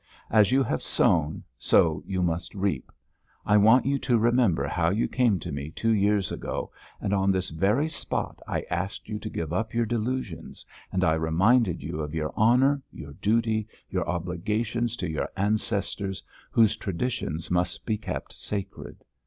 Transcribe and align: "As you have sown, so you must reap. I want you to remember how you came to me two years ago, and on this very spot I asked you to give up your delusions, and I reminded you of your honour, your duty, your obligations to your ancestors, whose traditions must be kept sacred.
"As 0.31 0.51
you 0.51 0.63
have 0.63 0.81
sown, 0.81 1.43
so 1.59 2.01
you 2.07 2.23
must 2.23 2.55
reap. 2.55 2.91
I 3.45 3.55
want 3.57 3.85
you 3.85 3.99
to 3.99 4.17
remember 4.17 4.67
how 4.67 4.89
you 4.89 5.07
came 5.07 5.37
to 5.41 5.51
me 5.51 5.69
two 5.69 5.91
years 5.93 6.31
ago, 6.31 6.71
and 6.99 7.13
on 7.13 7.29
this 7.29 7.51
very 7.51 7.87
spot 7.87 8.39
I 8.47 8.63
asked 8.71 9.07
you 9.09 9.19
to 9.19 9.29
give 9.29 9.53
up 9.53 9.75
your 9.75 9.85
delusions, 9.85 10.65
and 10.91 11.03
I 11.03 11.13
reminded 11.13 11.83
you 11.83 11.99
of 11.99 12.15
your 12.15 12.33
honour, 12.33 12.81
your 12.91 13.13
duty, 13.13 13.67
your 13.91 14.09
obligations 14.09 14.95
to 14.97 15.07
your 15.07 15.29
ancestors, 15.37 16.23
whose 16.49 16.75
traditions 16.77 17.51
must 17.51 17.85
be 17.85 17.99
kept 17.99 18.33
sacred. 18.33 19.05